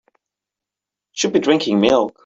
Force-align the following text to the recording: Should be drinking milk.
Should 1.11 1.31
be 1.33 1.37
drinking 1.39 1.79
milk. 1.79 2.17